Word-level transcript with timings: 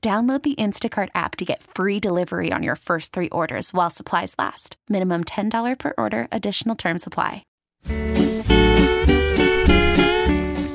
Download 0.00 0.40
the 0.42 0.54
Instacart 0.54 1.08
app 1.14 1.34
to 1.36 1.44
get 1.44 1.62
free 1.64 1.98
delivery 1.98 2.52
on 2.52 2.62
your 2.62 2.76
first 2.76 3.12
three 3.12 3.28
orders 3.30 3.74
while 3.74 3.90
supplies 3.90 4.36
last. 4.38 4.76
Minimum 4.88 5.24
$10 5.24 5.76
per 5.76 5.92
order, 5.98 6.28
additional 6.30 6.76
term 6.76 6.98
supply. 6.98 7.42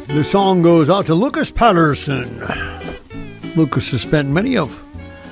The 0.10 0.24
song 0.30 0.62
goes 0.62 0.90
out 0.90 1.06
to 1.06 1.16
Lucas 1.16 1.52
Patterson. 1.52 2.40
Lucas 3.56 3.90
has 3.92 4.02
spent 4.02 4.28
many 4.30 4.58
of 4.58 4.70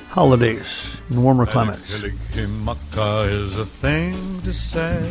holidays 0.08 0.96
in 1.10 1.22
warmer 1.22 1.46
climates. 1.46 1.94
Kalikimaka 1.94 3.30
is 3.30 3.58
a 3.58 3.66
thing 3.66 4.42
to 4.44 4.54
say 4.54 5.06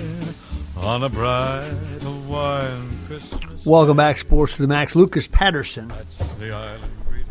on 0.79 1.03
a 1.05 1.09
bright 1.11 1.69
Hawaiian 2.01 2.99
Christmas. 3.07 3.67
Welcome 3.67 3.99
back, 3.99 4.17
Sports 4.17 4.57
to 4.57 4.63
the 4.63 4.69
Max. 4.69 4.97
Lucas 4.97 5.29
Patterson 5.29 5.89
That's 5.89 6.35
the 6.35 6.51
island 6.53 6.93
greeting. 7.07 7.27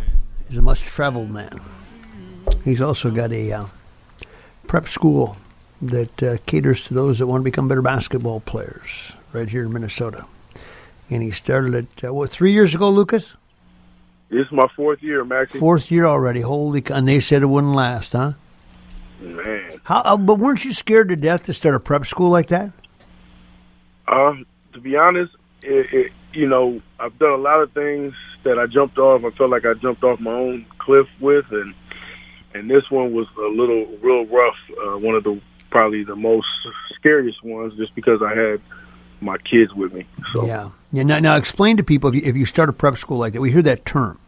Is 0.49 0.57
a 0.57 0.61
much 0.61 0.81
traveled 0.81 1.29
man. 1.29 1.59
He's 2.63 2.81
also 2.81 3.11
got 3.11 3.31
a 3.31 3.51
uh, 3.51 3.65
prep 4.67 4.87
school 4.87 5.37
that 5.81 6.23
uh, 6.23 6.37
caters 6.45 6.83
to 6.85 6.93
those 6.93 7.19
that 7.19 7.27
want 7.27 7.41
to 7.41 7.43
become 7.43 7.67
better 7.67 7.81
basketball 7.81 8.39
players 8.41 9.13
right 9.33 9.47
here 9.47 9.63
in 9.63 9.71
Minnesota. 9.73 10.25
And 11.09 11.23
he 11.23 11.31
started 11.31 11.73
it, 11.73 12.03
uh, 12.03 12.13
what, 12.13 12.31
three 12.31 12.51
years 12.51 12.75
ago, 12.75 12.89
Lucas? 12.89 13.33
This 14.29 14.45
is 14.45 14.51
my 14.51 14.67
fourth 14.75 15.01
year, 15.01 15.23
Maxie. 15.25 15.59
Fourth 15.59 15.89
year 15.89 16.05
already. 16.05 16.41
Holy, 16.41 16.81
c- 16.81 16.93
and 16.93 17.07
they 17.07 17.19
said 17.19 17.41
it 17.41 17.47
wouldn't 17.47 17.73
last, 17.73 18.11
huh? 18.11 18.33
Man, 19.19 19.81
How? 19.83 20.01
Uh, 20.01 20.17
but 20.17 20.35
weren't 20.35 20.63
you 20.63 20.71
scared 20.73 21.09
to 21.09 21.15
death 21.15 21.45
to 21.45 21.53
start 21.53 21.75
a 21.75 21.79
prep 21.79 22.05
school 22.05 22.29
like 22.29 22.47
that? 22.47 22.71
um, 24.07 24.45
to 24.73 24.79
be 24.79 24.95
honest, 24.95 25.35
it, 25.61 25.87
it, 25.93 26.11
you 26.33 26.47
know, 26.47 26.81
I've 26.99 27.17
done 27.19 27.31
a 27.31 27.37
lot 27.37 27.61
of 27.61 27.71
things 27.73 28.13
that 28.43 28.59
I 28.59 28.67
jumped 28.67 28.97
off. 28.97 29.23
I 29.23 29.35
felt 29.35 29.49
like 29.49 29.65
I 29.65 29.73
jumped 29.73 30.03
off 30.03 30.19
my 30.19 30.33
own 30.33 30.65
cliff 30.77 31.07
with, 31.19 31.45
and 31.51 31.73
and 32.53 32.69
this 32.69 32.89
one 32.89 33.13
was 33.13 33.27
a 33.37 33.49
little 33.49 33.85
real 34.01 34.25
rough. 34.25 34.55
Uh, 34.71 34.97
one 34.97 35.15
of 35.15 35.23
the 35.23 35.41
probably 35.69 36.03
the 36.03 36.15
most 36.15 36.47
scariest 36.95 37.43
ones, 37.43 37.73
just 37.77 37.93
because 37.95 38.21
I 38.21 38.35
had 38.35 38.61
my 39.21 39.37
kids 39.37 39.73
with 39.73 39.93
me. 39.93 40.05
So 40.31 40.45
Yeah. 40.45 40.69
Yeah. 40.91 41.03
Now, 41.03 41.19
now 41.19 41.35
explain 41.35 41.77
to 41.77 41.83
people 41.83 42.09
if 42.09 42.15
you, 42.15 42.21
if 42.23 42.35
you 42.35 42.45
start 42.45 42.69
a 42.69 42.73
prep 42.73 42.97
school 42.97 43.17
like 43.17 43.33
that, 43.33 43.41
we 43.41 43.51
hear 43.51 43.61
that 43.63 43.85
term. 43.85 44.19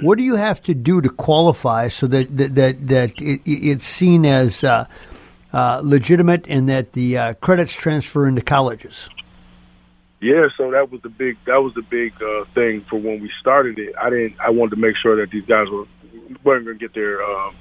What 0.00 0.18
do 0.18 0.24
you 0.24 0.36
have 0.36 0.62
to 0.64 0.74
do 0.74 1.00
to 1.00 1.08
qualify 1.08 1.88
so 1.88 2.06
that 2.08 2.36
that 2.36 2.54
that, 2.54 2.86
that 2.88 3.20
it, 3.20 3.40
it's 3.44 3.84
seen 3.84 4.24
as 4.24 4.62
uh, 4.62 4.86
uh, 5.52 5.80
legitimate 5.82 6.46
and 6.48 6.68
that 6.68 6.92
the 6.92 7.18
uh, 7.18 7.34
credits 7.34 7.72
transfer 7.72 8.26
into 8.26 8.42
colleges? 8.42 9.08
Yeah, 10.20 10.48
so 10.56 10.72
that 10.72 10.90
was 10.90 11.00
the 11.02 11.08
big 11.08 11.36
that 11.46 11.62
was 11.62 11.74
the 11.74 11.82
big 11.82 12.12
uh, 12.20 12.44
thing 12.54 12.84
for 12.90 12.98
when 12.98 13.20
we 13.20 13.30
started 13.40 13.78
it. 13.78 13.94
I 14.00 14.10
didn't 14.10 14.40
I 14.40 14.50
wanted 14.50 14.76
to 14.76 14.80
make 14.80 14.96
sure 14.96 15.16
that 15.16 15.30
these 15.30 15.44
guys 15.44 15.68
were 15.70 15.86
weren't 16.44 16.64
going 16.64 16.78
to 16.78 16.84
get 16.84 16.94
their 16.94 17.22
um, 17.22 17.54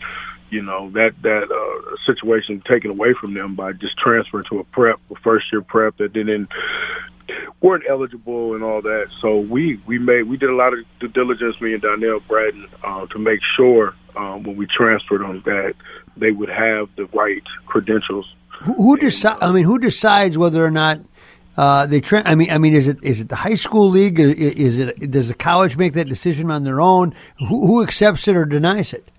you 0.50 0.64
know 0.64 0.90
that 0.92 1.14
that 1.22 1.52
uh, 1.52 1.96
situation 2.12 2.64
taken 2.68 2.90
away 2.90 3.14
from 3.14 3.36
them 3.36 3.56
by 3.56 3.74
just 3.74 3.98
transferring 3.98 4.46
to 4.46 4.60
a 4.60 4.64
prep, 4.64 5.00
a 5.12 5.16
first 5.16 5.46
year 5.52 5.62
prep 5.62 5.98
that 5.98 6.14
didn't 6.14 6.50
weren't 7.62 7.84
eligible 7.88 8.56
and 8.56 8.64
all 8.64 8.82
that. 8.82 9.10
So 9.22 9.38
we 9.40 9.80
we 9.86 10.00
made 10.00 10.24
we 10.24 10.38
did 10.38 10.50
a 10.50 10.56
lot 10.56 10.74
of 10.74 10.80
due 11.00 11.10
diligence, 11.10 11.60
me 11.62 11.74
and 11.74 11.82
Donnell 11.82 12.22
Bratton, 12.22 12.68
uh, 12.84 13.06
to 13.08 13.20
make 13.20 13.40
sure 13.56 13.94
um, 14.16 14.44
when 14.44 14.56
we 14.56 14.66
transferred 14.66 15.22
them 15.22 15.42
that 15.46 15.74
they 16.16 16.32
would 16.32 16.50
have 16.50 16.90
the 16.96 17.06
right 17.14 17.44
credentials. 17.66 18.34
Who, 18.64 18.74
who 18.74 18.98
decide? 18.98 19.38
I 19.42 19.52
mean, 19.52 19.64
who 19.64 19.78
decides 19.78 20.38
whether 20.38 20.66
or 20.66 20.72
not 20.72 21.00
uh, 21.58 21.86
they? 21.88 22.02
Tra- 22.02 22.24
I 22.26 22.36
mean, 22.36 22.52
I 22.52 22.58
mean, 22.58 22.76
is 22.76 22.88
it 22.88 23.04
is 23.04 23.22
it 23.22 23.30
the 23.30 23.36
high 23.36 23.56
school 23.56 23.90
league? 23.90 24.20
Is 24.20 24.78
it 24.78 25.12
does 25.12 25.28
the 25.28 25.34
college 25.34 25.76
make 25.76 25.94
that 25.94 26.08
decision 26.08 26.52
on 26.52 26.64
their 26.64 26.80
own? 26.80 27.16
Who, 27.40 27.66
who 27.66 27.84
accepts 27.84 28.28
it 28.28 28.36
or 28.36 28.46
denies 28.46 28.94
it? 28.94 29.10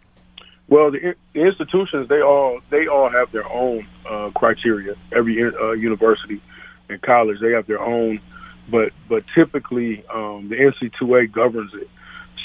Well, 0.69 0.91
the, 0.91 1.15
the 1.33 1.47
institutions 1.47 2.09
they 2.09 2.21
all 2.21 2.61
they 2.71 2.87
all 2.87 3.11
have 3.11 3.33
their 3.33 3.49
own 3.51 3.87
uh, 4.09 4.31
criteria. 4.35 4.95
Every 5.13 5.43
uh, 5.43 5.73
university 5.73 6.41
and 6.89 7.01
college 7.03 7.39
they 7.41 7.53
have 7.53 7.67
their 7.67 7.81
own, 7.81 8.21
but 8.71 8.93
but 9.09 9.25
typically 9.35 10.05
um, 10.15 10.49
the 10.49 10.57
NC2A 10.57 11.33
governs 11.33 11.73
it. 11.75 11.89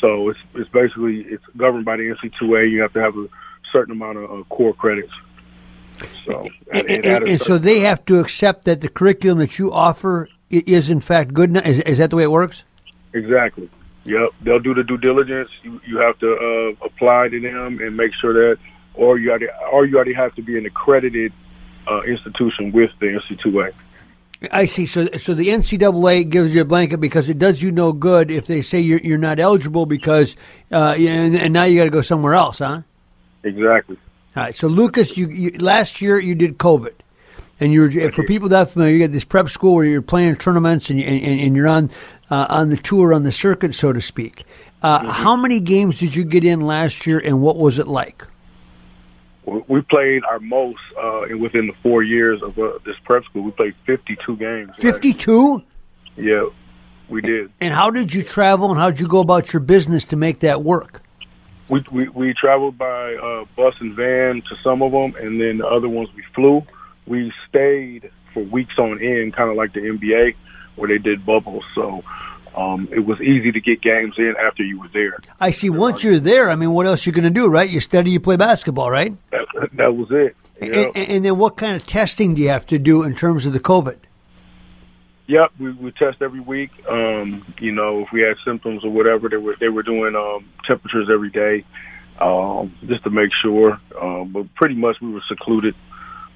So 0.02 0.30
it's 0.30 0.40
it's 0.56 0.70
basically 0.70 1.22
it's 1.22 1.44
governed 1.56 1.86
by 1.86 1.98
the 1.98 2.16
NC2A. 2.16 2.72
You 2.72 2.81
have 2.81 2.94
to 2.94 3.02
have 3.02 3.16
a 3.16 3.28
certain 3.72 3.92
amount 3.92 4.18
of 4.18 4.31
uh, 4.31 4.44
core 4.46 4.74
credits. 4.74 5.14
So 6.25 6.47
And, 6.72 6.90
and- 6.90 7.06
and 7.06 7.28
and 7.28 7.41
so 7.41 7.58
they 7.58 7.80
have 7.80 8.03
to 8.06 8.19
accept 8.19 8.66
that 8.66 8.81
the 8.81 8.88
curriculum 8.90 9.40
that 9.40 9.58
you 9.59 9.72
offer 9.72 10.30
is 10.50 10.90
in 10.90 11.02
fact 11.02 11.34
good. 11.34 11.50
enough? 11.52 11.66
Is, 11.66 11.80
is 11.81 11.97
that 11.97 12.09
the 12.09 12.16
way 12.16 12.24
it 12.24 12.31
works? 12.31 12.64
Exactly. 13.14 13.69
Yep. 14.06 14.30
They'll 14.42 14.59
do 14.59 14.74
the 14.74 14.84
due 14.84 14.97
diligence. 14.97 15.50
You 15.63 15.80
you 15.86 15.97
have 15.97 16.18
to 16.19 16.30
uh, 16.80 16.86
apply 16.86 17.30
to 17.30 17.40
them 17.40 17.80
and 17.80 17.96
make 17.96 18.12
sure 18.19 18.34
that, 18.34 18.58
or 18.96 19.18
you 19.18 19.30
already, 19.30 19.47
or 19.72 19.86
you 19.86 19.96
already 19.96 20.13
have 20.13 20.36
to 20.36 20.42
be 20.42 20.58
an 20.58 20.66
accredited 20.66 21.31
uh, 21.90 22.02
institution 22.03 22.72
with 22.72 22.92
the 23.00 23.08
NC2A. 23.19 23.72
I 24.52 24.66
see. 24.66 24.86
So, 24.88 25.08
so 25.18 25.34
the 25.34 25.47
NCAA 25.47 26.28
gives 26.30 26.53
you 26.53 26.62
a 26.62 26.66
blanket 26.66 26.97
because 26.97 27.30
it 27.30 27.40
does 27.40 27.62
you 27.62 27.72
no 27.72 27.94
good 27.94 28.30
if 28.30 28.46
they 28.46 28.62
say 28.62 28.81
you're 28.81 29.00
you're 29.00 29.18
not 29.18 29.40
eligible 29.40 29.86
because, 29.86 30.36
uh, 30.72 30.96
and, 30.97 31.36
and 31.36 31.53
now 31.53 31.63
you 31.63 31.78
got 31.78 31.86
to 31.86 31.90
go 31.90 32.02
somewhere 32.02 32.34
else, 32.34 32.59
huh? 32.59 32.81
Exactly. 33.46 33.97
All 34.36 34.44
right. 34.44 34.56
So, 34.56 34.68
Lucas, 34.68 35.16
you, 35.16 35.28
you 35.28 35.52
last 35.60 36.02
year 36.02 36.20
you 36.20 36.34
did 36.34 36.58
COVID, 36.58 36.94
and 37.60 37.72
you're 37.72 38.12
for 38.12 38.24
people 38.24 38.50
that 38.50 38.72
familiar, 38.72 38.94
you 38.96 39.00
got 39.08 39.14
this 39.14 39.24
prep 39.24 39.50
school 39.50 39.76
where 39.76 39.86
you're 39.86 40.02
playing 40.02 40.36
tournaments 40.38 40.90
and 40.90 41.00
you, 41.00 41.06
and, 41.06 41.40
and 41.40 41.56
you're 41.56 41.68
on 41.68 41.92
uh, 42.32 42.48
on 42.50 42.70
the 42.70 42.78
tour 42.78 43.14
on 43.14 43.24
the 43.24 43.32
circuit, 43.32 43.76
so 43.76 43.94
to 43.94 44.02
speak. 44.02 44.46
Uh, 44.82 45.12
How 45.12 45.36
many 45.36 45.60
games 45.60 46.00
did 46.00 46.16
you 46.16 46.26
get 46.26 46.44
in 46.44 46.62
last 46.62 47.06
year, 47.06 47.20
and 47.20 47.42
what 47.42 47.58
was 47.58 47.78
it 47.78 47.88
like? 47.88 48.26
We 49.46 49.62
we 49.68 49.82
played 49.82 50.24
our 50.24 50.40
most 50.40 50.80
uh, 50.98 51.38
within 51.38 51.68
the 51.68 51.74
four 51.84 52.02
years 52.02 52.42
of 52.42 52.58
uh, 52.58 52.80
this 52.86 52.96
prep 53.06 53.24
school. 53.26 53.44
We 53.44 53.52
played 53.52 53.76
52 53.86 54.38
games. 54.38 54.72
Fifty-two. 54.80 55.62
Yeah, 56.18 56.46
we 57.08 57.22
did. 57.22 57.52
And 57.62 57.72
how 57.72 57.92
did 57.92 58.14
you 58.14 58.24
travel, 58.24 58.72
and 58.72 58.80
how 58.80 58.90
did 58.90 59.00
you 59.00 59.08
go 59.08 59.20
about 59.20 59.54
your 59.54 59.60
business 59.60 60.06
to 60.06 60.16
make 60.16 60.40
that 60.40 60.64
work? 60.64 61.03
We 61.69 61.84
we, 61.91 62.09
we 62.09 62.34
traveled 62.34 62.78
by 62.78 63.16
uh, 63.16 63.46
bus 63.56 63.75
and 63.79 63.95
van 63.95 64.42
to 64.42 64.56
some 64.63 64.81
of 64.81 64.92
them, 64.92 65.15
and 65.15 65.39
then 65.39 65.60
the 65.60 65.68
other 65.68 65.89
ones 65.89 66.10
we 66.15 66.24
flew. 66.36 66.63
We 67.06 67.33
stayed 67.50 68.12
for 68.33 68.44
weeks 68.44 68.77
on 68.77 69.01
end, 69.01 69.33
kind 69.33 69.50
of 69.50 69.56
like 69.56 69.74
the 69.74 69.81
NBA, 69.81 70.36
where 70.75 70.88
they 70.88 70.98
did 70.98 71.25
bubbles. 71.25 71.63
So 71.75 72.04
um, 72.56 72.88
it 72.92 73.00
was 73.00 73.19
easy 73.21 73.51
to 73.51 73.60
get 73.60 73.81
games 73.81 74.15
in 74.18 74.36
after 74.39 74.63
you 74.63 74.80
were 74.80 74.89
there. 74.89 75.18
I 75.39 75.51
see. 75.51 75.69
Once 75.69 76.04
you're 76.04 76.19
there, 76.19 76.50
I 76.50 76.56
mean, 76.56 76.71
what 76.71 76.86
else 76.86 77.06
you 77.06 77.12
going 77.12 77.24
to 77.24 77.30
do, 77.30 77.48
right? 77.48 77.69
You 77.69 77.80
study, 77.80 78.12
you 78.12 78.19
play 78.19 78.36
basketball, 78.36 78.92
right? 78.92 79.16
That, 79.31 79.48
that 79.74 79.95
was 79.95 80.09
it. 80.12 80.36
And, 80.62 80.95
and 80.95 81.25
then 81.25 81.38
what 81.38 81.57
kind 81.57 81.75
of 81.75 81.86
testing 81.88 82.36
do 82.36 82.42
you 82.42 82.50
have 82.50 82.66
to 82.68 82.77
do 82.77 83.04
in 83.04 83.16
terms 83.16 83.45
of 83.45 83.54
the 83.54 83.59
COVID? 83.59 83.98
Yep, 85.28 85.52
we, 85.60 85.72
we 85.72 85.92
test 85.92 86.22
every 86.22 86.42
week. 86.42 86.72
Um, 86.90 87.46
you 87.60 87.72
know, 87.72 88.02
if 88.02 88.12
we 88.12 88.22
had 88.22 88.36
symptoms 88.46 88.84
or 88.84 88.92
whatever, 88.92 89.30
they 89.30 89.38
were 89.38 89.56
they 89.60 89.70
were 89.70 89.84
doing 89.84 90.16
um, 90.16 90.50
temperatures 90.68 91.10
every 91.12 91.30
day, 91.30 91.64
um, 92.20 92.75
just 92.86 93.04
to 93.06 93.10
make 93.10 93.30
sure. 93.42 93.80
Um, 94.00 94.34
but 94.34 94.54
pretty 94.56 94.75
much 94.75 94.98
we 95.02 95.12
were 95.12 95.24
secluded, 95.30 95.75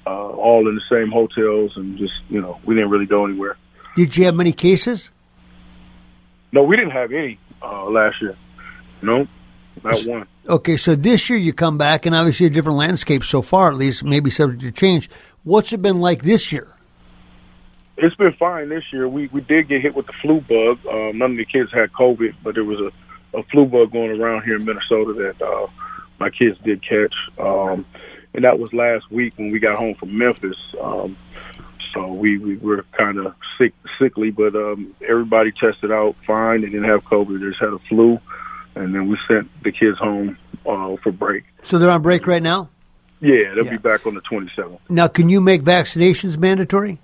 uh, 0.06 0.10
all 0.10 0.66
in 0.68 0.74
the 0.74 0.82
same 0.90 1.10
hotels, 1.10 1.72
and 1.76 1.98
just 1.98 2.14
you 2.30 2.40
know, 2.40 2.58
we 2.64 2.74
didn't 2.74 2.90
really 2.90 3.06
go 3.06 3.26
anywhere. 3.26 3.56
Did 3.94 4.16
you 4.16 4.24
have 4.24 4.34
many 4.34 4.52
cases? 4.52 5.10
No, 6.50 6.62
we 6.62 6.76
didn't 6.76 6.92
have 6.92 7.12
any 7.12 7.38
uh, 7.60 7.84
last 7.90 8.22
year. 8.22 8.36
No, 9.02 9.26
not 9.84 10.02
one. 10.06 10.26
Okay, 10.48 10.78
so 10.78 10.94
this 10.94 11.28
year 11.28 11.38
you 11.38 11.52
come 11.52 11.76
back, 11.76 12.06
and 12.06 12.14
obviously 12.14 12.46
a 12.46 12.50
different 12.50 12.78
landscape 12.78 13.22
so 13.22 13.42
far, 13.42 13.68
at 13.68 13.76
least, 13.76 14.02
maybe 14.02 14.30
subject 14.30 14.62
to 14.62 14.72
change. 14.72 15.10
What's 15.44 15.74
it 15.74 15.82
been 15.82 15.98
like 15.98 16.22
this 16.22 16.52
year? 16.52 16.68
It's 18.00 18.14
been 18.16 18.32
fine 18.34 18.68
this 18.68 18.84
year. 18.92 19.08
We 19.08 19.26
we 19.28 19.40
did 19.40 19.68
get 19.68 19.82
hit 19.82 19.94
with 19.94 20.06
the 20.06 20.12
flu 20.22 20.40
bug. 20.40 20.78
Um, 20.86 21.18
none 21.18 21.32
of 21.32 21.36
the 21.36 21.44
kids 21.44 21.72
had 21.72 21.92
COVID, 21.92 22.34
but 22.42 22.54
there 22.54 22.64
was 22.64 22.78
a, 22.80 23.38
a 23.38 23.42
flu 23.44 23.66
bug 23.66 23.90
going 23.92 24.20
around 24.20 24.44
here 24.44 24.56
in 24.56 24.64
Minnesota 24.64 25.12
that 25.14 25.44
uh, 25.44 25.66
my 26.20 26.30
kids 26.30 26.58
did 26.60 26.80
catch, 26.82 27.14
um, 27.38 27.84
and 28.34 28.44
that 28.44 28.58
was 28.58 28.72
last 28.72 29.10
week 29.10 29.34
when 29.36 29.50
we 29.50 29.58
got 29.58 29.78
home 29.78 29.94
from 29.96 30.16
Memphis. 30.16 30.56
Um, 30.80 31.16
so 31.94 32.12
we, 32.12 32.38
we 32.38 32.56
were 32.58 32.84
kind 32.96 33.18
of 33.18 33.34
sick, 33.58 33.72
sickly, 33.98 34.30
but 34.30 34.54
um, 34.54 34.94
everybody 35.08 35.50
tested 35.52 35.90
out 35.90 36.14
fine. 36.26 36.60
They 36.60 36.68
didn't 36.68 36.88
have 36.88 37.02
COVID. 37.04 37.40
They 37.40 37.48
just 37.48 37.60
had 37.60 37.72
a 37.72 37.78
flu, 37.88 38.20
and 38.76 38.94
then 38.94 39.08
we 39.08 39.18
sent 39.26 39.50
the 39.64 39.72
kids 39.72 39.98
home 39.98 40.36
uh, 40.66 40.96
for 41.02 41.10
break. 41.10 41.44
So 41.64 41.78
they're 41.78 41.90
on 41.90 42.02
break 42.02 42.26
right 42.28 42.42
now. 42.42 42.68
Yeah, 43.20 43.54
they'll 43.56 43.64
Yeah. 43.64 43.70
be 43.72 43.78
back 43.78 44.06
on 44.06 44.14
the 44.14 44.20
27th. 44.20 44.78
Now, 44.88 45.08
can 45.08 45.28
you 45.28 45.40
make 45.40 45.62
vaccinations 45.62 46.36
mandatory? 46.36 47.00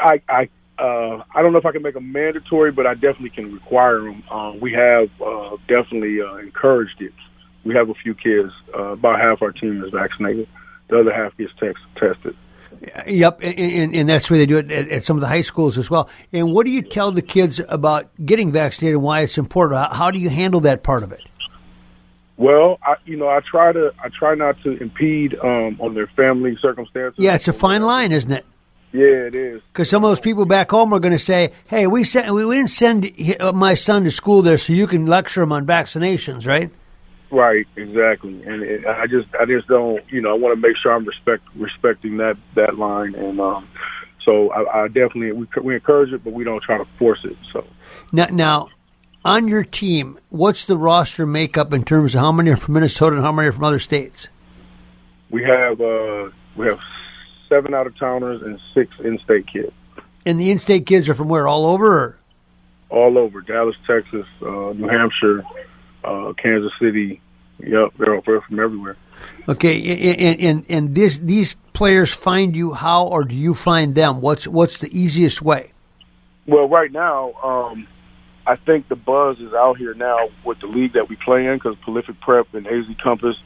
I 0.00 0.20
I 0.28 0.48
uh, 0.78 1.22
I 1.34 1.42
don't 1.42 1.52
know 1.52 1.58
if 1.58 1.66
I 1.66 1.72
can 1.72 1.82
make 1.82 1.94
them 1.94 2.12
mandatory, 2.12 2.70
but 2.70 2.86
I 2.86 2.94
definitely 2.94 3.30
can 3.30 3.52
require 3.52 4.00
them. 4.02 4.22
Uh, 4.30 4.52
we 4.60 4.72
have 4.72 5.10
uh, 5.20 5.56
definitely 5.66 6.20
uh, 6.20 6.36
encouraged 6.36 7.00
it. 7.00 7.14
We 7.64 7.74
have 7.74 7.90
a 7.90 7.94
few 7.94 8.14
kids. 8.14 8.52
Uh, 8.74 8.92
about 8.92 9.20
half 9.20 9.42
our 9.42 9.52
team 9.52 9.82
is 9.84 9.90
vaccinated. 9.92 10.48
The 10.88 11.00
other 11.00 11.12
half 11.12 11.36
gets 11.36 11.52
text, 11.58 11.82
tested. 11.96 12.36
Yep, 13.06 13.40
and, 13.42 13.58
and, 13.58 13.94
and 13.94 14.08
that's 14.08 14.30
where 14.30 14.38
they 14.38 14.46
do 14.46 14.58
it 14.58 14.70
at, 14.70 14.88
at 14.88 15.04
some 15.04 15.16
of 15.16 15.20
the 15.20 15.26
high 15.26 15.42
schools 15.42 15.78
as 15.78 15.90
well. 15.90 16.08
And 16.32 16.52
what 16.52 16.64
do 16.64 16.70
you 16.70 16.82
tell 16.82 17.10
the 17.10 17.22
kids 17.22 17.60
about 17.68 18.10
getting 18.24 18.52
vaccinated 18.52 18.96
and 18.96 19.02
why 19.02 19.22
it's 19.22 19.36
important? 19.36 19.80
How, 19.80 19.94
how 19.94 20.10
do 20.10 20.18
you 20.18 20.30
handle 20.30 20.60
that 20.60 20.82
part 20.82 21.02
of 21.02 21.10
it? 21.10 21.22
Well, 22.36 22.78
I, 22.84 22.94
you 23.04 23.16
know, 23.16 23.28
I 23.28 23.40
try 23.40 23.72
to 23.72 23.92
I 24.02 24.10
try 24.10 24.36
not 24.36 24.62
to 24.62 24.80
impede 24.80 25.34
um, 25.42 25.76
on 25.80 25.94
their 25.94 26.06
family 26.06 26.56
circumstances. 26.62 27.18
Yeah, 27.18 27.34
it's 27.34 27.48
a 27.48 27.52
fine 27.52 27.82
line, 27.82 28.12
isn't 28.12 28.30
it? 28.30 28.46
Yeah, 28.92 29.26
it 29.26 29.34
is. 29.34 29.60
Because 29.72 29.90
some 29.90 30.02
of 30.02 30.10
those 30.10 30.20
people 30.20 30.46
back 30.46 30.70
home 30.70 30.92
are 30.94 30.98
going 31.00 31.12
to 31.12 31.18
say, 31.18 31.52
"Hey, 31.66 31.86
we 31.86 32.04
sent 32.04 32.32
we, 32.32 32.42
didn't 32.42 32.70
send 32.70 33.12
uh, 33.38 33.52
my 33.52 33.74
son 33.74 34.04
to 34.04 34.10
school 34.10 34.42
there, 34.42 34.58
so 34.58 34.72
you 34.72 34.86
can 34.86 35.06
lecture 35.06 35.42
him 35.42 35.52
on 35.52 35.66
vaccinations, 35.66 36.46
right?" 36.46 36.70
Right, 37.30 37.66
exactly. 37.76 38.42
And 38.44 38.62
it, 38.62 38.86
I 38.86 39.06
just 39.06 39.28
I 39.38 39.44
just 39.44 39.68
don't 39.68 40.02
you 40.10 40.22
know 40.22 40.30
I 40.30 40.38
want 40.38 40.54
to 40.54 40.60
make 40.60 40.76
sure 40.82 40.92
I'm 40.92 41.04
respect 41.04 41.42
respecting 41.56 42.16
that 42.18 42.36
that 42.54 42.78
line 42.78 43.14
and 43.14 43.38
um 43.38 43.68
so 44.24 44.50
I, 44.50 44.84
I 44.84 44.88
definitely 44.88 45.32
we 45.32 45.46
we 45.62 45.74
encourage 45.74 46.12
it 46.12 46.24
but 46.24 46.32
we 46.32 46.44
don't 46.44 46.62
try 46.62 46.78
to 46.78 46.86
force 46.98 47.20
it. 47.24 47.36
So 47.52 47.66
Now, 48.12 48.28
now, 48.30 48.68
on 49.24 49.48
your 49.48 49.64
team, 49.64 50.18
what's 50.30 50.64
the 50.64 50.78
roster 50.78 51.26
makeup 51.26 51.74
in 51.74 51.84
terms 51.84 52.14
of 52.14 52.22
how 52.22 52.32
many 52.32 52.50
are 52.50 52.56
from 52.56 52.74
Minnesota 52.74 53.16
and 53.16 53.24
how 53.24 53.32
many 53.32 53.48
are 53.48 53.52
from 53.52 53.64
other 53.64 53.78
states? 53.78 54.28
we 55.30 55.42
have 55.42 55.80
uh 55.80 56.30
we 56.56 56.66
have 56.66 56.78
seven 57.48 57.74
out 57.74 57.86
of 57.86 57.98
towners 57.98 58.42
and 58.42 58.60
six 58.74 58.92
in-state 59.02 59.46
kids 59.46 59.72
And 60.26 60.38
the 60.38 60.50
in-state 60.50 60.86
kids 60.86 61.08
are 61.08 61.14
from 61.14 61.28
where? 61.28 61.48
All 61.48 61.66
over? 61.66 61.98
Or? 61.98 62.18
all 62.90 63.18
over 63.18 63.40
Dallas, 63.40 63.76
Texas, 63.86 64.26
uh, 64.42 64.72
New 64.72 64.88
Hampshire, 64.88 65.44
uh, 66.04 66.32
Kansas 66.42 66.72
City. 66.80 67.20
Yep, 67.60 67.94
they're 67.98 68.14
all 68.14 68.22
they're 68.24 68.40
from 68.40 68.60
everywhere. 68.60 68.96
Okay, 69.48 70.12
and 70.12 70.40
and 70.40 70.66
and 70.68 70.94
this 70.94 71.18
these 71.18 71.56
players 71.72 72.14
find 72.14 72.54
you 72.54 72.72
how, 72.72 73.06
or 73.06 73.24
do 73.24 73.34
you 73.34 73.54
find 73.54 73.94
them? 73.94 74.20
What's 74.20 74.46
what's 74.46 74.78
the 74.78 74.96
easiest 74.96 75.42
way? 75.42 75.72
Well, 76.46 76.68
right 76.68 76.90
now, 76.90 77.32
um, 77.42 77.88
I 78.46 78.56
think 78.56 78.88
the 78.88 78.96
buzz 78.96 79.38
is 79.38 79.52
out 79.52 79.76
here 79.76 79.92
now 79.92 80.28
with 80.44 80.60
the 80.60 80.66
league 80.66 80.92
that 80.92 81.08
we 81.08 81.16
play 81.16 81.46
in 81.46 81.56
because 81.56 81.76
Prolific 81.82 82.20
Prep 82.20 82.54
and 82.54 82.66
AZ 82.66 82.86
Compass 83.02 83.36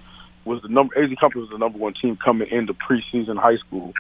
was 0.44 0.62
the 0.62 0.68
number. 0.68 0.96
AZ 0.98 1.10
Compass 1.20 1.40
was 1.40 1.50
the 1.50 1.58
number 1.58 1.78
one 1.78 1.94
team 2.00 2.18
coming 2.22 2.48
into 2.50 2.74
preseason 2.74 3.38
high 3.38 3.56
school 3.56 3.92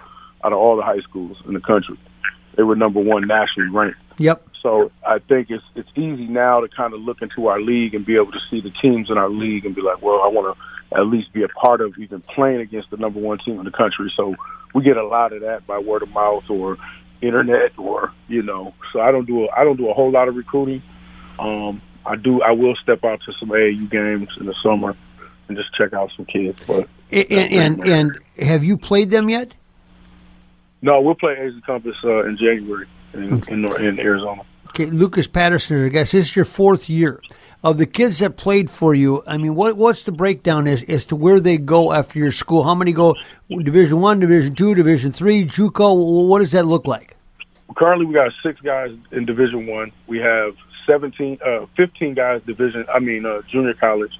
out 0.44 0.52
of 0.52 0.58
all 0.58 0.76
the 0.76 0.82
high 0.82 1.00
schools 1.00 1.36
in 1.46 1.54
the 1.54 1.60
country. 1.60 1.98
They 2.56 2.62
were 2.62 2.76
number 2.76 3.00
one 3.00 3.26
nationally 3.26 3.70
ranked. 3.70 3.98
Yep. 4.18 4.46
So 4.62 4.92
I 5.06 5.18
think 5.18 5.50
it's 5.50 5.64
it's 5.74 5.88
easy 5.96 6.26
now 6.26 6.60
to 6.60 6.68
kind 6.68 6.94
of 6.94 7.00
look 7.00 7.22
into 7.22 7.48
our 7.48 7.60
league 7.60 7.94
and 7.94 8.04
be 8.04 8.14
able 8.16 8.32
to 8.32 8.40
see 8.50 8.60
the 8.60 8.70
teams 8.82 9.10
in 9.10 9.18
our 9.18 9.30
league 9.30 9.64
and 9.64 9.74
be 9.74 9.80
like, 9.80 10.02
well, 10.02 10.20
I 10.22 10.28
want 10.28 10.56
to 10.56 10.98
at 10.98 11.06
least 11.06 11.32
be 11.32 11.42
a 11.42 11.48
part 11.48 11.80
of 11.80 11.94
even 11.98 12.20
playing 12.20 12.60
against 12.60 12.90
the 12.90 12.96
number 12.96 13.18
one 13.18 13.38
team 13.38 13.58
in 13.58 13.64
the 13.64 13.70
country. 13.70 14.12
So 14.16 14.36
we 14.74 14.82
get 14.82 14.96
a 14.96 15.06
lot 15.06 15.32
of 15.32 15.40
that 15.40 15.66
by 15.66 15.78
word 15.78 16.02
of 16.02 16.10
mouth 16.10 16.44
or 16.48 16.76
internet 17.22 17.78
or 17.78 18.12
you 18.28 18.42
know. 18.42 18.74
So 18.92 19.00
I 19.00 19.10
don't 19.10 19.26
do 19.26 19.44
a, 19.44 19.48
I 19.56 19.64
don't 19.64 19.76
do 19.76 19.88
a 19.88 19.94
whole 19.94 20.10
lot 20.10 20.28
of 20.28 20.36
recruiting. 20.36 20.82
Um, 21.38 21.80
I 22.04 22.16
do 22.16 22.42
I 22.42 22.52
will 22.52 22.76
step 22.76 23.04
out 23.04 23.20
to 23.26 23.32
some 23.40 23.48
AAU 23.48 23.90
games 23.90 24.28
in 24.38 24.46
the 24.46 24.54
summer 24.62 24.96
and 25.48 25.56
just 25.56 25.74
check 25.74 25.92
out 25.92 26.10
some 26.16 26.26
kids. 26.26 26.58
But 26.66 26.88
And 27.10 27.52
and, 27.52 27.88
and 27.88 28.18
have 28.38 28.64
you 28.64 28.76
played 28.78 29.10
them 29.10 29.28
yet? 29.28 29.52
no, 30.80 31.00
we'll 31.00 31.14
play 31.14 31.36
AZ 31.38 31.52
Compass 31.64 31.96
uh, 32.04 32.24
in 32.24 32.36
January 32.36 32.86
in 33.14 33.42
in, 33.48 33.62
Nor- 33.62 33.80
in 33.80 33.98
Arizona. 34.00 34.42
Okay, 34.68 34.86
Lucas 34.86 35.26
Patterson, 35.26 35.84
I 35.84 35.88
guess 35.88 36.12
this 36.12 36.26
is 36.26 36.36
your 36.36 36.44
fourth 36.44 36.88
year. 36.88 37.20
Of 37.64 37.78
the 37.78 37.86
kids 37.86 38.18
that 38.18 38.36
played 38.36 38.68
for 38.70 38.92
you, 38.92 39.22
I 39.24 39.36
mean, 39.36 39.54
what 39.54 39.76
what's 39.76 40.02
the 40.02 40.10
breakdown 40.10 40.66
as 40.66 40.82
as 40.88 41.04
to 41.06 41.16
where 41.16 41.38
they 41.38 41.58
go 41.58 41.92
after 41.92 42.18
your 42.18 42.32
school? 42.32 42.64
How 42.64 42.74
many 42.74 42.92
go 42.92 43.14
Division 43.48 44.00
One, 44.00 44.18
Division 44.18 44.56
Two, 44.56 44.74
Division 44.74 45.12
Three, 45.12 45.46
JUCO? 45.46 46.26
What 46.26 46.40
does 46.40 46.50
that 46.52 46.66
look 46.66 46.88
like? 46.88 47.12
currently 47.76 48.04
we 48.06 48.14
got 48.14 48.30
six 48.42 48.60
guys 48.60 48.90
in 49.12 49.24
division 49.24 49.66
one 49.66 49.90
we 50.06 50.18
have 50.18 50.54
17 50.86 51.38
uh 51.44 51.64
15 51.76 52.12
guys 52.14 52.42
division 52.46 52.84
i 52.92 52.98
mean 52.98 53.24
uh 53.24 53.40
junior 53.50 53.72
college 53.72 54.12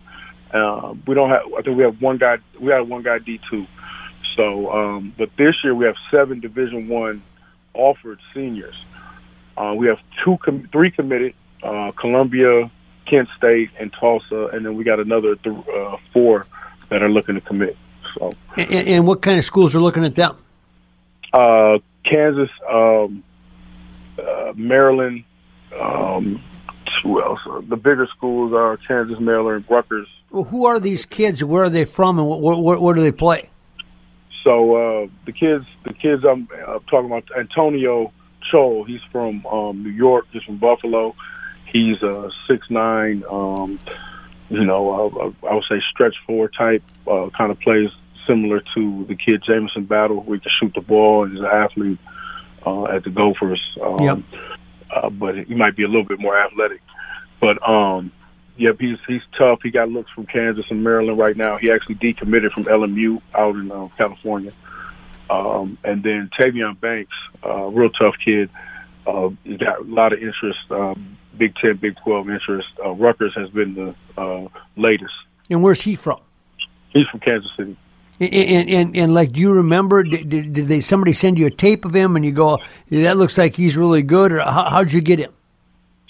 uh, 0.53 0.95
we 1.07 1.15
don't 1.15 1.31
have 1.31 1.43
i 1.59 1.63
think 1.63 1.77
we 1.77 1.83
have 1.85 2.01
one 2.01 2.19
guy 2.19 2.37
we 2.61 2.71
have 2.71 2.87
one 2.89 3.03
guy 3.03 3.19
d2 3.19 3.67
so 4.37 4.71
um 4.73 5.13
but 5.19 5.31
this 5.37 5.55
year 5.65 5.75
we 5.75 5.85
have 5.85 5.97
seven 6.11 6.41
division 6.41 6.89
one 6.89 7.23
offered 7.75 8.19
seniors 8.35 8.75
uh 9.57 9.75
we 9.77 9.87
have 9.87 9.99
two 10.25 10.37
com- 10.45 10.69
three 10.73 10.91
committed 10.91 11.35
uh 11.63 11.91
columbia 11.93 12.71
kent 13.07 13.29
state 13.37 13.71
and 13.79 13.93
tulsa 13.99 14.47
and 14.53 14.65
then 14.65 14.77
we 14.77 14.85
got 14.85 15.01
another 15.01 15.37
th- 15.37 15.57
uh 15.69 15.97
four 16.13 16.47
that 16.91 17.03
are 17.03 17.09
looking 17.11 17.35
to 17.35 17.41
commit 17.41 17.77
so 18.19 18.33
And, 18.57 18.71
and 18.89 19.07
what 19.07 19.23
kind 19.23 19.39
of 19.39 19.45
schools 19.45 19.75
are 19.75 19.81
looking 19.81 20.05
at 20.05 20.15
them? 20.15 20.37
uh, 21.33 21.79
Kansas, 22.05 22.51
um, 22.71 23.25
uh, 24.19 24.53
Maryland. 24.55 25.25
Um, 25.81 26.43
who 27.03 27.23
else? 27.23 27.41
Uh, 27.49 27.63
The 27.67 27.77
bigger 27.77 28.07
schools 28.15 28.53
are 28.53 28.77
Kansas, 28.77 29.19
Maryland, 29.19 29.65
Rutgers. 29.71 30.09
Well, 30.33 30.45
who 30.45 30.65
are 30.65 30.81
these 30.81 31.05
kids? 31.05 31.45
Where 31.45 31.65
are 31.65 31.71
they 31.71 31.85
from? 31.85 32.19
And 32.19 32.27
where, 32.27 32.57
what, 32.57 32.81
what 32.81 32.97
do 32.97 33.03
they 33.03 33.13
play? 33.13 33.51
So 34.43 34.75
uh, 34.75 35.07
the 35.27 35.33
kids, 35.33 35.67
the 35.85 35.93
kids 35.93 36.25
I'm 36.25 36.49
uh, 36.67 36.79
talking 36.91 37.07
about, 37.07 37.25
Antonio 37.39 38.13
Cho. 38.51 38.83
He's 38.85 39.03
from 39.13 39.45
um, 39.47 39.83
New 39.85 39.91
York. 39.91 40.27
He's 40.33 40.43
from 40.43 40.57
Buffalo. 40.57 41.15
He's 41.67 42.03
a 42.03 42.31
six 42.49 42.69
nine. 42.71 43.23
Um, 43.31 43.79
you 44.49 44.65
know, 44.65 45.35
uh, 45.43 45.47
I 45.49 45.55
would 45.55 45.65
say 45.69 45.81
stretch 45.91 46.17
four 46.27 46.49
type. 46.49 46.83
Uh, 47.07 47.29
kind 47.37 47.53
of 47.53 47.61
plays 47.61 47.91
similar 48.27 48.63
to 48.75 49.05
the 49.09 49.15
kid 49.15 49.43
Jameson 49.47 49.85
Battle, 49.85 50.23
where 50.23 50.37
he 50.39 50.41
can 50.41 50.51
shoot 50.61 50.73
the 50.75 50.81
ball 50.81 51.25
and 51.25 51.35
is 51.35 51.41
an 51.41 51.47
athlete 51.47 51.99
uh, 52.67 52.85
at 52.85 53.05
the 53.05 53.11
Gophers. 53.11 53.61
Um, 53.83 53.99
Yep. 54.01 54.19
uh, 54.91 55.11
but 55.11 55.39
he 55.39 55.55
might 55.55 55.77
be 55.77 55.85
a 55.85 55.89
little 55.89 56.05
bit 56.05 56.19
more 56.21 56.37
athletic. 56.39 56.81
But 57.41 57.67
um, 57.69 58.13
yep, 58.57 58.77
he's 58.79 58.99
he's 59.07 59.23
tough. 59.37 59.61
He 59.63 59.71
got 59.71 59.89
looks 59.89 60.11
from 60.11 60.27
Kansas 60.27 60.67
and 60.71 60.83
Maryland 60.83 61.19
right 61.19 61.37
now. 61.37 61.59
He 61.59 61.71
actually 61.71 61.97
decommitted 61.97 62.53
from 62.53 62.65
LMU 62.65 63.21
out 63.35 63.57
in 63.57 63.71
uh, 63.71 63.89
California. 63.97 64.53
Um, 65.31 65.79
and 65.83 66.03
then 66.03 66.31
Tavion 66.39 66.79
Banks, 66.79 67.15
uh, 67.45 67.67
real 67.67 67.91
tough 67.91 68.15
kid. 68.23 68.51
Uh, 69.07 69.31
he's 69.45 69.59
got 69.59 69.81
a 69.81 69.85
lot 69.85 70.13
of 70.13 70.21
interest, 70.21 70.59
um, 70.71 71.17
Big 71.37 71.55
Ten, 71.57 71.77
Big 71.77 71.97
Twelve 72.05 72.29
interest. 72.29 72.69
Uh, 72.85 72.91
Rutgers 72.91 73.33
has 73.35 73.49
been 73.51 73.75
the 73.75 74.21
uh, 74.21 74.49
latest. 74.77 75.15
And 75.51 75.63
where's 75.63 75.83
he 75.83 75.97
from? 75.97 76.21
He's 76.91 77.07
from 77.07 77.21
Kansas 77.21 77.51
City. 77.57 77.77
And, 78.21 78.35
and, 78.35 78.71
and, 78.71 78.97
and 78.97 79.15
like, 79.15 79.33
do 79.33 79.41
you 79.41 79.53
remember? 79.53 80.03
Did, 80.03 80.29
did, 80.29 80.53
did 80.53 80.69
they 80.69 80.81
somebody 80.81 81.13
send 81.13 81.39
you 81.39 81.47
a 81.47 81.51
tape 81.51 81.85
of 81.85 81.95
him, 81.95 82.15
and 82.15 82.25
you 82.25 82.31
go, 82.31 82.59
"That 82.91 83.17
looks 83.17 83.39
like 83.39 83.57
he's 83.57 83.77
really 83.77 84.03
good"? 84.03 84.33
Or 84.33 84.41
how, 84.41 84.71
how'd 84.71 84.93
you 84.93 85.01
get 85.01 85.19
him? 85.19 85.33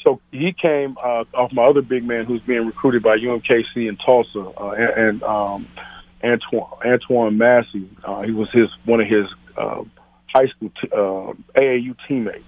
So 0.02 0.20
he 0.30 0.52
came 0.52 0.96
uh, 0.98 1.24
off 1.34 1.52
my 1.52 1.64
other 1.64 1.82
big 1.82 2.04
man 2.04 2.24
who's 2.24 2.40
being 2.42 2.66
recruited 2.66 3.02
by 3.02 3.16
UMKC 3.16 3.88
in 3.88 3.96
Tulsa, 3.96 4.40
uh, 4.40 4.70
and, 4.70 4.90
and 4.90 5.22
um, 5.22 5.68
Antoine 6.24 6.70
Antoine 6.84 7.38
Massey. 7.38 7.88
Uh, 8.04 8.22
he 8.22 8.32
was 8.32 8.50
his 8.52 8.68
one 8.84 9.00
of 9.00 9.08
his 9.08 9.26
uh, 9.56 9.82
high 10.34 10.46
school 10.46 10.70
t- 10.80 10.88
uh, 10.92 11.60
AAU 11.60 11.96
teammates, 12.08 12.44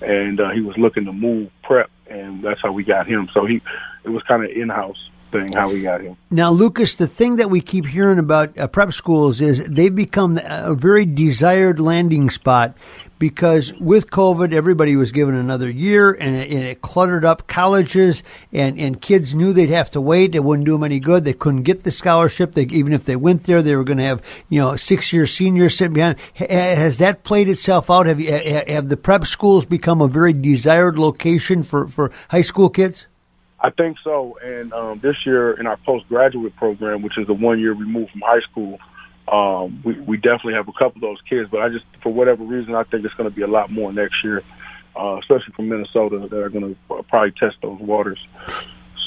and 0.00 0.40
uh, 0.40 0.50
he 0.50 0.60
was 0.60 0.76
looking 0.76 1.04
to 1.06 1.12
move 1.12 1.50
prep, 1.62 1.90
and 2.08 2.42
that's 2.42 2.60
how 2.62 2.72
we 2.72 2.84
got 2.84 3.06
him. 3.06 3.28
So 3.32 3.46
he 3.46 3.60
it 4.04 4.10
was 4.10 4.22
kind 4.24 4.44
of 4.44 4.50
in 4.50 4.68
house. 4.68 5.08
Thing 5.30 5.52
how 5.52 5.70
we 5.70 5.82
got 5.82 6.00
him. 6.00 6.16
Now, 6.30 6.50
Lucas, 6.50 6.94
the 6.94 7.06
thing 7.06 7.36
that 7.36 7.50
we 7.50 7.60
keep 7.60 7.86
hearing 7.86 8.18
about 8.18 8.56
uh, 8.58 8.66
prep 8.68 8.92
schools 8.92 9.40
is 9.40 9.64
they've 9.64 9.94
become 9.94 10.38
a 10.42 10.74
very 10.74 11.04
desired 11.04 11.80
landing 11.80 12.30
spot 12.30 12.76
because 13.18 13.72
with 13.74 14.10
COVID, 14.10 14.52
everybody 14.52 14.96
was 14.96 15.12
given 15.12 15.34
another 15.34 15.68
year 15.68 16.12
and 16.12 16.36
it, 16.36 16.50
and 16.50 16.62
it 16.62 16.82
cluttered 16.82 17.24
up 17.24 17.46
colleges 17.46 18.22
and, 18.52 18.78
and 18.78 19.00
kids 19.00 19.34
knew 19.34 19.52
they'd 19.52 19.70
have 19.70 19.90
to 19.92 20.00
wait. 20.00 20.34
It 20.34 20.44
wouldn't 20.44 20.66
do 20.66 20.72
them 20.72 20.84
any 20.84 21.00
good. 21.00 21.24
They 21.24 21.32
couldn't 21.32 21.62
get 21.62 21.82
the 21.82 21.90
scholarship. 21.90 22.54
They, 22.54 22.64
even 22.64 22.92
if 22.92 23.04
they 23.04 23.16
went 23.16 23.44
there, 23.44 23.62
they 23.62 23.74
were 23.74 23.84
going 23.84 23.98
to 23.98 24.04
have, 24.04 24.22
you 24.48 24.60
know, 24.60 24.76
six 24.76 25.12
year 25.12 25.26
seniors 25.26 25.76
sitting 25.76 25.94
behind. 25.94 26.18
Has 26.34 26.98
that 26.98 27.24
played 27.24 27.48
itself 27.48 27.90
out? 27.90 28.06
Have 28.06 28.20
you, 28.20 28.32
have 28.32 28.88
the 28.88 28.96
prep 28.96 29.26
schools 29.26 29.64
become 29.64 30.00
a 30.00 30.08
very 30.08 30.32
desired 30.32 30.98
location 30.98 31.62
for, 31.62 31.88
for 31.88 32.12
high 32.28 32.42
school 32.42 32.70
kids? 32.70 33.06
I 33.60 33.70
think 33.70 33.96
so. 34.04 34.38
And 34.42 34.72
um, 34.72 35.00
this 35.02 35.16
year 35.26 35.58
in 35.58 35.66
our 35.66 35.76
postgraduate 35.78 36.54
program, 36.56 37.02
which 37.02 37.18
is 37.18 37.28
a 37.28 37.34
one 37.34 37.58
year 37.58 37.72
removed 37.72 38.12
from 38.12 38.20
high 38.20 38.40
school, 38.40 38.78
um, 39.26 39.82
we, 39.84 39.98
we 40.00 40.16
definitely 40.16 40.54
have 40.54 40.68
a 40.68 40.72
couple 40.72 40.96
of 40.96 41.00
those 41.00 41.20
kids. 41.28 41.48
But 41.50 41.62
I 41.62 41.68
just, 41.68 41.84
for 42.02 42.12
whatever 42.12 42.44
reason, 42.44 42.74
I 42.74 42.84
think 42.84 43.04
it's 43.04 43.14
going 43.14 43.28
to 43.28 43.34
be 43.34 43.42
a 43.42 43.48
lot 43.48 43.70
more 43.70 43.92
next 43.92 44.22
year, 44.22 44.42
uh, 44.98 45.18
especially 45.18 45.52
from 45.54 45.68
Minnesota, 45.68 46.28
that 46.30 46.38
are 46.38 46.48
going 46.48 46.76
to 46.88 46.94
uh, 46.94 47.02
probably 47.02 47.32
test 47.32 47.56
those 47.60 47.80
waters. 47.80 48.18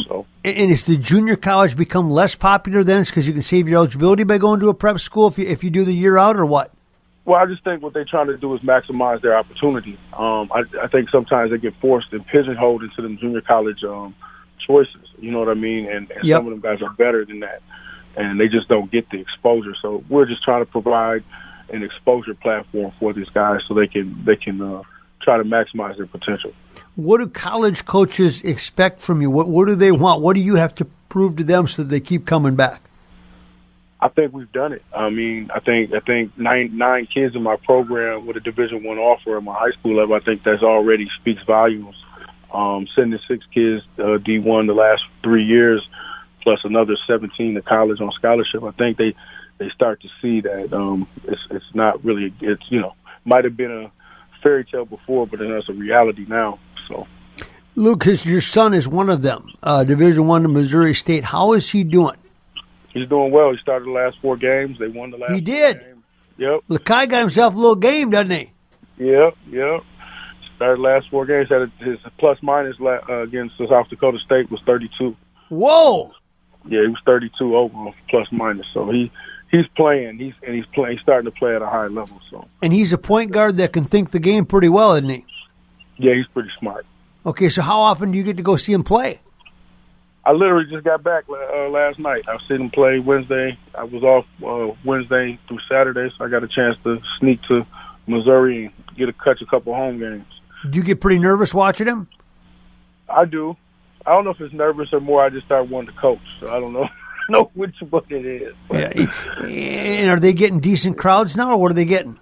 So. 0.07 0.25
And 0.43 0.71
is 0.71 0.83
the 0.83 0.97
junior 0.97 1.37
college 1.37 1.77
become 1.77 2.09
less 2.09 2.35
popular 2.35 2.83
then 2.83 3.03
because 3.03 3.25
you 3.25 3.33
can 3.33 3.43
save 3.43 3.69
your 3.69 3.77
eligibility 3.77 4.23
by 4.23 4.37
going 4.37 4.59
to 4.59 4.69
a 4.69 4.73
prep 4.73 4.99
school 4.99 5.27
if 5.27 5.37
you, 5.37 5.47
if 5.47 5.63
you 5.63 5.69
do 5.69 5.85
the 5.85 5.93
year 5.93 6.17
out 6.17 6.35
or 6.35 6.45
what? 6.45 6.71
Well, 7.23 7.39
I 7.39 7.45
just 7.45 7.63
think 7.63 7.83
what 7.83 7.93
they're 7.93 8.03
trying 8.03 8.27
to 8.27 8.37
do 8.37 8.53
is 8.55 8.61
maximize 8.61 9.21
their 9.21 9.37
opportunity. 9.37 9.97
Um, 10.11 10.51
I, 10.51 10.63
I 10.81 10.87
think 10.87 11.09
sometimes 11.09 11.51
they 11.51 11.57
get 11.59 11.75
forced 11.79 12.11
and 12.11 12.25
pigeonholed 12.25 12.83
into 12.83 13.01
the 13.01 13.15
junior 13.15 13.41
college 13.41 13.81
um,– 13.85 14.13
choices. 14.65 15.07
You 15.19 15.31
know 15.31 15.39
what 15.39 15.49
I 15.49 15.53
mean? 15.53 15.87
And, 15.87 16.09
and 16.11 16.23
yep. 16.23 16.37
some 16.37 16.47
of 16.47 16.51
them 16.51 16.61
guys 16.61 16.81
are 16.81 16.93
better 16.93 17.25
than 17.25 17.41
that, 17.41 17.61
and 18.15 18.39
they 18.39 18.47
just 18.47 18.67
don't 18.67 18.91
get 18.91 19.09
the 19.09 19.19
exposure. 19.19 19.75
So 19.81 20.03
we're 20.09 20.25
just 20.25 20.43
trying 20.43 20.65
to 20.65 20.71
provide 20.71 21.23
an 21.69 21.83
exposure 21.83 22.33
platform 22.33 22.91
for 22.99 23.13
these 23.13 23.29
guys 23.29 23.61
so 23.67 23.73
they 23.73 23.87
can 23.87 24.23
they 24.25 24.35
can 24.35 24.61
uh, 24.61 24.83
try 25.21 25.37
to 25.37 25.43
maximize 25.43 25.97
their 25.97 26.07
potential. 26.07 26.53
What 26.95 27.19
do 27.19 27.27
college 27.27 27.85
coaches 27.85 28.41
expect 28.43 29.01
from 29.01 29.21
you? 29.21 29.29
What 29.29 29.47
what 29.47 29.67
do 29.67 29.75
they 29.75 29.91
want? 29.91 30.21
What 30.21 30.35
do 30.35 30.41
you 30.41 30.55
have 30.55 30.75
to 30.75 30.85
prove 31.09 31.37
to 31.37 31.43
them 31.43 31.67
so 31.67 31.83
that 31.83 31.89
they 31.89 31.99
keep 31.99 32.25
coming 32.25 32.55
back? 32.55 32.81
I 34.03 34.07
think 34.07 34.33
we've 34.33 34.51
done 34.51 34.73
it. 34.73 34.83
I 34.95 35.09
mean, 35.09 35.51
I 35.53 35.59
think 35.59 35.93
I 35.93 35.99
think 35.99 36.37
nine 36.37 36.77
nine 36.77 37.07
kids 37.13 37.35
in 37.35 37.43
my 37.43 37.55
program 37.55 38.25
with 38.25 38.35
a 38.35 38.39
Division 38.39 38.83
One 38.83 38.97
offer 38.97 39.37
at 39.37 39.43
my 39.43 39.53
high 39.53 39.71
school 39.79 39.95
level. 39.95 40.15
I 40.15 40.19
think 40.19 40.43
that's 40.43 40.63
already 40.63 41.07
speaks 41.19 41.43
volumes 41.43 41.95
um, 42.53 42.87
sending 42.95 43.19
six 43.27 43.45
kids 43.53 43.83
uh, 43.97 44.17
D1 44.17 44.67
the 44.67 44.73
last 44.73 45.03
three 45.23 45.43
years, 45.43 45.87
plus 46.43 46.59
another 46.63 46.97
17 47.07 47.55
to 47.55 47.61
college 47.61 48.01
on 48.01 48.11
scholarship. 48.11 48.63
I 48.63 48.71
think 48.71 48.97
they 48.97 49.15
they 49.57 49.69
start 49.75 50.01
to 50.01 50.07
see 50.21 50.41
that 50.41 50.73
um, 50.73 51.07
it's 51.23 51.41
it's 51.51 51.65
not 51.73 52.03
really 52.03 52.33
it's 52.41 52.63
you 52.69 52.81
know 52.81 52.93
might 53.25 53.43
have 53.45 53.55
been 53.55 53.71
a 53.71 53.91
fairy 54.41 54.65
tale 54.65 54.85
before, 54.85 55.27
but 55.27 55.39
it's 55.39 55.69
a 55.69 55.73
reality 55.73 56.25
now. 56.27 56.59
So. 56.87 57.07
Lucas, 57.75 58.25
your 58.25 58.41
son 58.41 58.73
is 58.73 58.87
one 58.87 59.09
of 59.09 59.21
them. 59.21 59.47
Uh, 59.63 59.83
Division 59.83 60.27
One 60.27 60.41
to 60.43 60.49
Missouri 60.49 60.93
State. 60.93 61.23
How 61.23 61.53
is 61.53 61.69
he 61.69 61.83
doing? 61.83 62.17
He's 62.93 63.07
doing 63.07 63.31
well. 63.31 63.51
He 63.51 63.57
started 63.61 63.85
the 63.85 63.91
last 63.91 64.17
four 64.21 64.35
games. 64.35 64.77
They 64.77 64.87
won 64.87 65.11
the 65.11 65.17
last. 65.17 65.33
He 65.33 65.41
did. 65.41 65.79
Yep. 66.37 66.61
Lakai 66.69 67.09
got 67.09 67.21
himself 67.21 67.53
a 67.53 67.57
little 67.57 67.75
game, 67.75 68.09
doesn't 68.09 68.31
he? 68.31 68.51
Yep. 68.97 69.37
Yep. 69.49 69.83
Started 70.61 70.79
last 70.79 71.09
four 71.09 71.25
games. 71.25 71.49
Had 71.49 71.71
his 71.83 71.97
plus 72.19 72.37
minus 72.43 72.75
uh, 72.79 73.23
against 73.23 73.57
South 73.57 73.89
Dakota 73.89 74.19
State 74.23 74.51
was 74.51 74.61
32. 74.67 75.17
Whoa! 75.49 76.11
Yeah, 76.65 76.81
he 76.81 76.87
was 76.87 76.99
32 77.03 77.55
over 77.55 77.89
plus 78.11 78.27
minus. 78.31 78.67
So 78.71 78.91
he 78.91 79.11
he's 79.49 79.65
playing. 79.75 80.19
He's 80.19 80.35
and 80.45 80.55
he's 80.55 80.67
playing. 80.75 80.97
He's 80.97 81.01
starting 81.01 81.25
to 81.25 81.35
play 81.35 81.55
at 81.55 81.63
a 81.63 81.65
high 81.65 81.87
level. 81.87 82.21
So 82.29 82.47
and 82.61 82.71
he's 82.71 82.93
a 82.93 82.99
point 82.99 83.31
guard 83.31 83.57
that 83.57 83.73
can 83.73 83.85
think 83.85 84.11
the 84.11 84.19
game 84.19 84.45
pretty 84.45 84.69
well, 84.69 84.93
isn't 84.93 85.09
he? 85.09 85.25
Yeah, 85.97 86.13
he's 86.13 86.27
pretty 86.27 86.51
smart. 86.59 86.85
Okay, 87.25 87.49
so 87.49 87.63
how 87.63 87.81
often 87.81 88.11
do 88.11 88.19
you 88.19 88.23
get 88.23 88.37
to 88.37 88.43
go 88.43 88.55
see 88.55 88.71
him 88.73 88.83
play? 88.83 89.19
I 90.23 90.33
literally 90.33 90.69
just 90.69 90.83
got 90.83 91.03
back 91.03 91.23
uh, 91.27 91.69
last 91.69 91.97
night. 91.97 92.25
I've 92.29 92.39
seen 92.47 92.61
him 92.61 92.69
play 92.69 92.99
Wednesday. 92.99 93.57
I 93.73 93.85
was 93.85 94.03
off 94.03 94.25
uh, 94.45 94.77
Wednesday 94.85 95.39
through 95.47 95.57
Saturday, 95.67 96.13
so 96.15 96.23
I 96.23 96.29
got 96.29 96.43
a 96.43 96.47
chance 96.47 96.77
to 96.83 96.99
sneak 97.19 97.41
to 97.47 97.65
Missouri 98.05 98.65
and 98.65 98.95
get 98.95 99.07
to 99.07 99.13
catch 99.13 99.41
a 99.41 99.47
couple 99.47 99.73
home 99.73 99.97
games. 99.97 100.27
Do 100.69 100.77
you 100.77 100.83
get 100.83 101.01
pretty 101.01 101.19
nervous 101.19 101.53
watching 101.53 101.87
him? 101.87 102.07
I 103.09 103.25
do. 103.25 103.55
I 104.05 104.11
don't 104.11 104.23
know 104.23 104.31
if 104.31 104.41
it's 104.41 104.53
nervous 104.53 104.89
or 104.93 104.99
more. 104.99 105.23
I 105.23 105.29
just 105.29 105.45
start 105.45 105.69
wanting 105.69 105.93
to 105.93 106.01
coach. 106.01 106.19
So 106.39 106.47
I 106.47 106.59
don't 106.59 106.73
know 106.73 106.87
know 107.29 107.51
which 107.53 107.75
one 107.89 108.03
it 108.09 108.25
is. 108.25 108.55
Yeah. 108.69 109.45
And 109.45 110.09
are 110.09 110.19
they 110.19 110.33
getting 110.33 110.59
decent 110.59 110.97
crowds 110.97 111.35
now, 111.35 111.51
or 111.51 111.57
what 111.57 111.71
are 111.71 111.75
they 111.75 111.85
getting? 111.85 112.19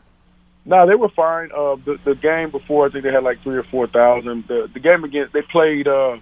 No, 0.66 0.88
they 0.88 0.96
were 0.96 1.10
fine. 1.10 1.52
Uh, 1.52 1.76
the 1.86 1.98
the 2.06 2.16
game 2.16 2.52
before, 2.52 2.88
I 2.88 2.92
think 2.92 3.04
they 3.04 3.12
had 3.12 3.24
like 3.24 3.42
three 3.44 3.58
or 3.58 3.64
four 3.64 3.88
thousand. 3.88 4.46
The 4.48 4.70
the 4.74 4.80
game 4.80 5.04
against 5.04 5.34
they 5.34 5.42
played 5.42 5.88
uh, 5.88 6.18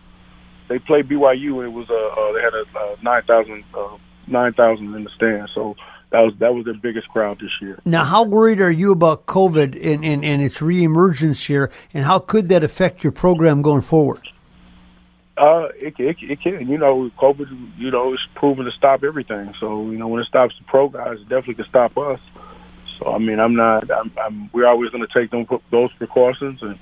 they 0.70 0.80
played 0.80 1.10
BYU 1.10 1.58
and 1.58 1.66
it 1.66 1.74
was 1.74 1.90
uh, 1.90 1.94
uh 1.94 2.32
they 2.34 2.42
had 2.42 2.54
a 2.54 2.80
uh, 2.80 2.96
nine 3.02 3.24
thousand 3.24 3.64
uh, 3.74 3.98
nine 4.28 4.54
thousand 4.54 4.94
in 4.96 5.04
the 5.04 5.10
stand. 5.16 5.50
So 5.54 5.76
that 6.12 6.22
was 6.22 6.34
that 6.40 6.54
was 6.54 6.66
their 6.66 6.74
biggest 6.74 7.10
crowd 7.10 7.40
this 7.40 7.52
year. 7.62 7.80
Now, 7.84 8.06
how 8.06 8.24
worried 8.24 8.62
are 8.62 8.72
you 8.72 8.92
about 8.92 9.26
COVID 9.26 9.76
and, 9.76 10.06
and, 10.06 10.24
and 10.24 10.42
its 10.42 10.60
reemergence 10.60 11.46
here, 11.46 11.70
and 11.94 12.06
how 12.06 12.20
could 12.20 12.50
that 12.50 12.64
affect 12.64 13.04
your 13.04 13.12
program 13.12 13.62
going 13.62 13.82
forward? 13.82 14.28
Uh, 15.38 15.68
it, 15.76 15.94
it, 16.00 16.18
it 16.22 16.42
can. 16.42 16.68
You 16.68 16.78
know, 16.78 17.12
COVID, 17.20 17.78
you 17.78 17.92
know, 17.92 18.14
it's 18.14 18.24
proven 18.36 18.66
to 18.66 18.72
stop 18.72 19.04
everything. 19.04 19.54
So, 19.60 19.90
you 19.92 19.98
know, 19.98 20.08
when 20.08 20.22
it 20.22 20.28
stops 20.28 20.56
the 20.58 20.66
pro 20.66 20.90
guys, 20.90 21.18
it 21.20 21.30
definitely 21.30 21.56
can 21.56 21.66
stop 21.66 21.98
us. 21.98 22.20
So, 22.98 23.14
I 23.14 23.20
mean, 23.20 23.40
I'm 23.40 23.56
not. 23.56 23.92
I'm. 23.92 24.12
I'm 24.18 24.50
we're 24.54 24.66
always 24.66 24.90
going 24.92 25.06
to 25.06 25.14
take 25.14 25.30
them 25.30 25.46
those 25.72 25.92
precautions, 25.94 26.62
and 26.62 26.80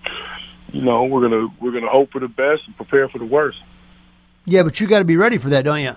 you 0.72 0.84
know, 0.84 1.04
we're 1.04 1.22
gonna 1.22 1.48
we're 1.60 1.72
gonna 1.72 1.90
hope 1.90 2.12
for 2.12 2.22
the 2.22 2.28
best 2.28 2.62
and 2.68 2.78
prepare 2.78 3.10
for 3.10 3.18
the 3.18 3.26
worst. 3.26 3.58
Yeah, 4.46 4.64
but 4.64 4.80
you 4.80 4.88
got 4.88 5.00
to 5.00 5.06
be 5.06 5.18
ready 5.18 5.40
for 5.40 5.50
that, 5.50 5.64
don't 5.64 5.82
you? 5.82 5.96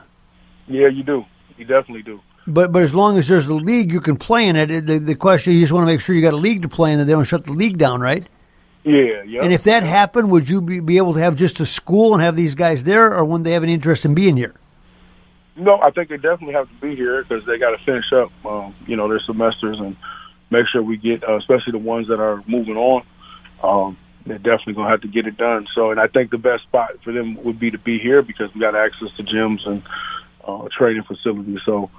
Yeah, 0.66 0.88
you 0.88 1.02
do. 1.02 1.25
You 1.58 1.66
definitely 1.66 2.02
do. 2.02 2.20
But 2.48 2.72
but 2.72 2.82
as 2.82 2.94
long 2.94 3.18
as 3.18 3.28
there's 3.28 3.46
a 3.46 3.54
league 3.54 3.92
you 3.92 4.00
can 4.00 4.16
play 4.16 4.46
in 4.46 4.56
it, 4.56 4.86
the, 4.86 4.98
the 4.98 5.14
question 5.14 5.52
you 5.52 5.60
just 5.60 5.72
want 5.72 5.82
to 5.82 5.92
make 5.92 6.00
sure 6.00 6.14
you 6.14 6.22
got 6.22 6.32
a 6.32 6.36
league 6.36 6.62
to 6.62 6.68
play 6.68 6.92
in 6.92 6.98
that 6.98 7.04
they 7.04 7.12
don't 7.12 7.24
shut 7.24 7.44
the 7.44 7.52
league 7.52 7.78
down, 7.78 8.00
right? 8.00 8.26
Yeah, 8.84 9.22
yeah. 9.26 9.42
And 9.42 9.52
if 9.52 9.64
that 9.64 9.82
happened, 9.82 10.30
would 10.30 10.48
you 10.48 10.60
be, 10.60 10.80
be 10.80 10.96
able 10.96 11.14
to 11.14 11.20
have 11.20 11.36
just 11.36 11.60
a 11.60 11.66
school 11.66 12.14
and 12.14 12.22
have 12.22 12.36
these 12.36 12.54
guys 12.54 12.84
there, 12.84 13.14
or 13.14 13.24
would 13.24 13.44
they 13.44 13.52
have 13.52 13.62
an 13.62 13.68
interest 13.68 14.04
in 14.04 14.14
being 14.14 14.36
here? 14.36 14.54
No, 15.56 15.78
I 15.80 15.90
think 15.90 16.08
they 16.08 16.16
definitely 16.16 16.54
have 16.54 16.68
to 16.68 16.74
be 16.80 16.94
here 16.94 17.22
because 17.22 17.44
they 17.44 17.58
got 17.58 17.76
to 17.76 17.84
finish 17.84 18.12
up, 18.12 18.30
um, 18.46 18.74
you 18.86 18.96
know, 18.96 19.08
their 19.08 19.20
semesters 19.26 19.78
and 19.80 19.96
make 20.50 20.66
sure 20.72 20.82
we 20.82 20.96
get, 20.96 21.28
uh, 21.28 21.36
especially 21.36 21.72
the 21.72 21.78
ones 21.78 22.08
that 22.08 22.20
are 22.20 22.42
moving 22.46 22.76
on. 22.76 23.04
Um, 23.62 23.98
they're 24.24 24.38
definitely 24.38 24.74
going 24.74 24.86
to 24.86 24.90
have 24.90 25.00
to 25.00 25.08
get 25.08 25.26
it 25.26 25.36
done. 25.36 25.66
So, 25.74 25.90
and 25.90 25.98
I 25.98 26.06
think 26.06 26.30
the 26.30 26.38
best 26.38 26.62
spot 26.62 26.90
for 27.02 27.12
them 27.12 27.42
would 27.44 27.58
be 27.58 27.70
to 27.72 27.78
be 27.78 27.98
here 27.98 28.22
because 28.22 28.54
we 28.54 28.60
got 28.60 28.76
access 28.76 29.08
to 29.16 29.22
gyms 29.24 29.66
and 29.66 29.82
uh, 30.46 30.68
training 30.76 31.02
facilities. 31.02 31.58
So, 31.66 31.90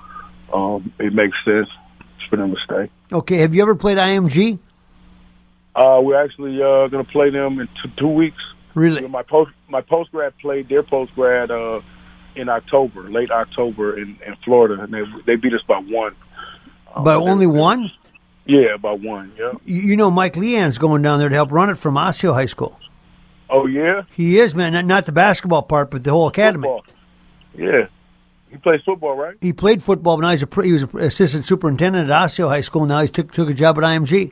um, 0.54 0.94
it 1.00 1.14
makes 1.14 1.38
sense 1.46 1.68
for 2.30 2.38
them 2.38 2.52
to 2.52 2.58
stay. 2.64 2.92
Okay. 3.12 3.38
Have 3.38 3.54
you 3.54 3.62
ever 3.62 3.76
played 3.76 3.98
IMG? 3.98 4.60
Uh, 5.76 6.00
we're 6.02 6.22
actually 6.22 6.56
uh, 6.56 6.88
going 6.88 7.06
to 7.06 7.12
play 7.12 7.30
them 7.30 7.60
in 7.60 7.68
two, 7.82 7.90
two 7.98 8.08
weeks. 8.08 8.42
Really? 8.76 9.08
My 9.08 9.24
post 9.24 9.52
my 9.68 9.82
post 9.82 10.12
grad 10.12 10.38
played 10.38 10.70
their 10.70 10.84
post 10.84 11.14
grad 11.16 11.52
uh, 11.52 11.82
in 12.36 12.50
October, 12.50 13.10
late 13.10 13.32
October 13.32 13.98
in, 13.98 14.18
in 14.26 14.36
Florida, 14.46 14.84
and 14.84 14.94
they 14.94 15.02
they 15.26 15.36
beat 15.36 15.54
us 15.54 15.62
by 15.68 15.80
one. 15.80 16.16
Um, 16.94 17.04
by 17.04 17.16
only 17.16 17.48
one? 17.48 17.92
Yeah, 18.46 18.78
by 18.82 18.94
one. 18.94 19.34
Yeah. 19.38 19.54
You 19.66 19.96
know, 19.96 20.10
Mike 20.10 20.34
Lehan's 20.34 20.78
going 20.78 21.02
down 21.02 21.20
there 21.20 21.30
to 21.30 21.36
help 21.36 21.52
run 21.52 21.70
it 21.70 21.76
from 21.76 21.98
Osseo 21.98 22.34
High 22.34 22.48
School. 22.48 22.80
Oh 23.50 23.66
yeah. 23.66 24.04
He 24.12 24.40
is, 24.40 24.54
man. 24.54 24.74
Not, 24.74 24.86
not 24.86 25.06
the 25.06 25.12
basketball 25.12 25.64
part, 25.64 25.92
but 25.92 26.04
the 26.04 26.12
whole 26.12 26.28
academy. 26.28 26.68
Football. 26.68 26.86
Yeah. 27.56 27.88
He 28.50 28.58
plays 28.58 28.82
football, 28.84 29.16
right? 29.16 29.36
He 29.42 29.54
played 29.54 29.84
football, 29.84 30.18
but 30.18 30.22
now 30.22 30.32
he's 30.32 30.44
a 30.44 30.64
he 30.64 30.72
was 30.72 30.84
an 30.84 31.00
assistant 31.00 31.46
superintendent 31.46 32.10
at 32.10 32.12
Osseo 32.12 32.50
High 32.50 32.62
School. 32.62 32.86
Now 32.86 33.02
he 33.02 33.08
took 33.08 33.32
took 33.32 33.50
a 33.50 33.54
job 33.54 33.78
at 33.78 33.84
IMG. 33.84 34.32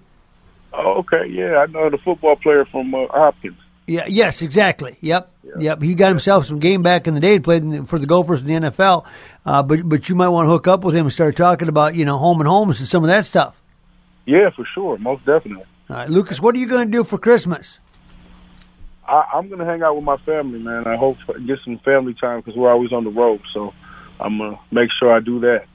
Oh, 0.74 1.00
okay, 1.00 1.28
yeah, 1.30 1.58
I 1.58 1.66
know 1.68 1.90
the 1.90 1.98
football 1.98 2.36
player 2.36 2.66
from 2.66 2.94
uh, 2.94 3.08
Hopkins. 3.10 3.58
Yeah, 3.86 4.06
yes, 4.08 4.42
exactly. 4.42 4.98
Yep, 5.02 5.32
yeah. 5.44 5.54
yep. 5.60 5.82
He 5.82 5.96
got 5.96 6.10
himself 6.10 6.46
some 6.46 6.60
game 6.60 6.84
back 6.84 7.08
in 7.08 7.14
the 7.14 7.20
day. 7.20 7.34
He 7.34 7.40
played 7.40 7.70
the, 7.70 7.86
for 7.86 7.98
the 7.98 8.06
Gophers 8.06 8.42
in 8.42 8.48
the 8.48 8.70
NFL. 8.70 9.06
Uh, 9.46 9.64
but 9.64 9.88
but 9.88 10.10
you 10.10 10.16
might 10.16 10.30
want 10.30 10.48
to 10.48 10.50
hook 10.50 10.68
up 10.68 10.84
with 10.84 10.96
him 10.96 11.06
and 11.06 11.14
start 11.14 11.36
talking 11.38 11.70
about 11.70 11.96
you 11.96 12.04
know 12.04 12.18
home 12.18 12.42
and 12.42 12.48
homes 12.48 12.80
and 12.80 12.88
some 12.88 13.04
of 13.04 13.08
that 13.08 13.26
stuff. 13.26 13.56
Yeah, 14.26 14.50
for 14.56 14.66
sure, 14.74 14.98
most 14.98 15.26
definitely. 15.26 15.64
All 15.90 15.96
right, 15.96 16.10
Lucas, 16.10 16.42
what 16.42 16.54
are 16.56 16.58
you 16.58 16.68
going 16.68 16.92
to 16.92 16.98
do 16.98 17.04
for 17.06 17.18
Christmas? 17.18 17.80
I, 19.08 19.24
I'm 19.36 19.48
going 19.48 19.60
to 19.60 19.66
hang 19.66 19.84
out 19.84 19.96
with 19.96 20.04
my 20.04 20.18
family, 20.18 20.60
man. 20.60 20.86
I 20.86 20.98
hope 20.98 21.16
to 21.28 21.40
get 21.40 21.60
some 21.64 21.80
family 21.80 22.14
time 22.14 22.42
because 22.42 22.58
we're 22.58 22.70
always 22.72 22.92
on 22.92 23.06
the 23.06 23.10
road. 23.10 23.42
So 23.54 23.74
I'm 24.20 24.38
gonna 24.38 24.60
make 24.72 24.90
sure 25.00 25.14
I 25.14 25.20
do 25.20 25.40
that. 25.42 25.66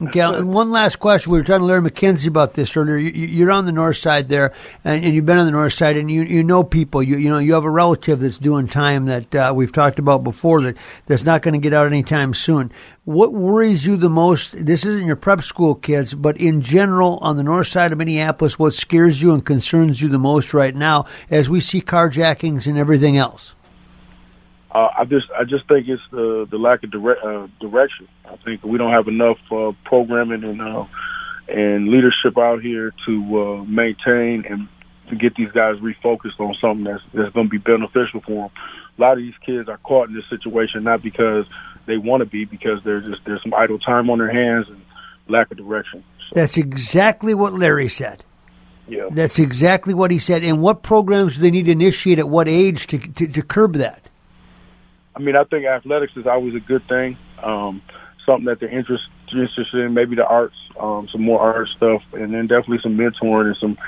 Okay, 0.00 0.20
and 0.20 0.54
one 0.54 0.70
last 0.70 1.00
question. 1.00 1.32
We 1.32 1.38
were 1.38 1.44
talking 1.44 1.62
to 1.62 1.64
Larry 1.64 1.90
McKenzie 1.90 2.28
about 2.28 2.54
this 2.54 2.76
earlier. 2.76 2.98
You, 2.98 3.48
are 3.48 3.50
on 3.50 3.64
the 3.64 3.72
north 3.72 3.96
side 3.96 4.28
there, 4.28 4.52
and, 4.84 5.04
and, 5.04 5.12
you've 5.12 5.26
been 5.26 5.38
on 5.38 5.46
the 5.46 5.50
north 5.50 5.72
side, 5.72 5.96
and 5.96 6.08
you 6.08 6.22
you 6.22 6.44
know 6.44 6.62
people. 6.62 7.02
You 7.02 7.16
you 7.16 7.28
know 7.28 7.38
you 7.38 7.54
have 7.54 7.64
a 7.64 7.70
relative 7.70 8.20
that's 8.20 8.38
doing 8.38 8.68
time 8.68 9.06
that 9.06 9.34
uh, 9.34 9.52
we've 9.56 9.72
talked 9.72 9.98
about 9.98 10.22
before 10.22 10.62
that 10.62 10.76
that's 11.06 11.24
not 11.24 11.42
going 11.42 11.54
to 11.54 11.58
get 11.58 11.72
out 11.72 11.88
anytime 11.88 12.32
soon. 12.32 12.70
What 13.06 13.32
worries 13.32 13.84
you 13.84 13.96
the 13.96 14.08
most? 14.08 14.52
This 14.52 14.86
isn't 14.86 15.06
your 15.06 15.16
prep 15.16 15.42
school 15.42 15.74
kids, 15.74 16.14
but 16.14 16.36
in 16.36 16.62
general 16.62 17.18
on 17.20 17.36
the 17.36 17.42
north 17.42 17.66
side 17.66 17.90
of 17.90 17.98
Minneapolis, 17.98 18.56
what 18.56 18.74
scares 18.74 19.20
you 19.20 19.32
and 19.32 19.44
concerns 19.44 20.00
you 20.00 20.08
the 20.08 20.18
most 20.18 20.54
right 20.54 20.76
now 20.76 21.06
as 21.28 21.50
we 21.50 21.60
see 21.60 21.80
carjackings 21.80 22.68
and 22.68 22.78
everything 22.78 23.16
else? 23.16 23.56
Uh, 24.70 24.88
I 24.98 25.04
just 25.04 25.26
I 25.38 25.44
just 25.44 25.66
think 25.66 25.88
it's 25.88 26.02
the 26.10 26.46
the 26.50 26.58
lack 26.58 26.84
of 26.84 26.90
dire- 26.90 27.24
uh, 27.24 27.48
direction. 27.60 28.06
I 28.26 28.36
think 28.44 28.62
we 28.62 28.76
don't 28.76 28.92
have 28.92 29.08
enough 29.08 29.38
uh, 29.50 29.72
programming 29.84 30.44
and 30.44 30.60
uh, 30.60 30.84
and 31.48 31.88
leadership 31.88 32.36
out 32.36 32.60
here 32.60 32.92
to 33.06 33.40
uh, 33.40 33.64
maintain 33.64 34.44
and 34.48 34.68
to 35.08 35.16
get 35.16 35.34
these 35.36 35.50
guys 35.52 35.76
refocused 35.76 36.38
on 36.38 36.54
something 36.60 36.84
that's 36.84 37.02
that's 37.14 37.32
going 37.32 37.46
to 37.46 37.50
be 37.50 37.58
beneficial 37.58 38.20
for 38.26 38.48
them. 38.48 38.50
A 38.98 39.00
lot 39.00 39.12
of 39.12 39.18
these 39.18 39.38
kids 39.44 39.68
are 39.68 39.78
caught 39.78 40.08
in 40.08 40.14
this 40.14 40.28
situation 40.28 40.84
not 40.84 41.02
because 41.02 41.46
they 41.86 41.96
want 41.96 42.20
to 42.20 42.26
be, 42.26 42.44
because 42.44 42.80
there's 42.84 43.06
just 43.06 43.24
there's 43.24 43.42
some 43.42 43.54
idle 43.54 43.78
time 43.78 44.10
on 44.10 44.18
their 44.18 44.30
hands 44.30 44.66
and 44.68 44.82
lack 45.28 45.50
of 45.50 45.56
direction. 45.56 46.04
So. 46.28 46.34
That's 46.34 46.58
exactly 46.58 47.34
what 47.34 47.54
Larry 47.54 47.88
said. 47.88 48.22
Yeah. 48.86 49.08
That's 49.10 49.38
exactly 49.38 49.94
what 49.94 50.10
he 50.10 50.18
said. 50.18 50.42
And 50.44 50.60
what 50.60 50.82
programs 50.82 51.36
do 51.36 51.42
they 51.42 51.50
need 51.50 51.66
to 51.66 51.72
initiate 51.72 52.18
at 52.18 52.28
what 52.28 52.48
age 52.48 52.86
to, 52.88 52.98
to, 52.98 53.26
to 53.26 53.42
curb 53.42 53.74
that? 53.74 54.07
I 55.18 55.20
mean, 55.20 55.36
I 55.36 55.42
think 55.42 55.66
athletics 55.66 56.12
is 56.16 56.26
always 56.28 56.54
a 56.54 56.60
good 56.60 56.86
thing. 56.86 57.18
Um, 57.42 57.82
something 58.24 58.44
that 58.44 58.60
they're 58.60 58.68
interest, 58.68 59.02
interested 59.32 59.74
in, 59.74 59.92
maybe 59.92 60.14
the 60.14 60.24
arts, 60.24 60.54
um, 60.78 61.08
some 61.10 61.22
more 61.22 61.40
art 61.40 61.66
stuff, 61.76 62.02
and 62.12 62.32
then 62.32 62.46
definitely 62.46 62.78
some 62.82 62.96
mentoring 62.96 63.48
and 63.48 63.56
some 63.60 63.78